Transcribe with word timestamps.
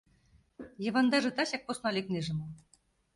Йывандаже 0.83 1.31
тачак 1.37 1.61
посна 1.67 1.89
лекнеже 1.95 2.33
мо? 2.39 2.47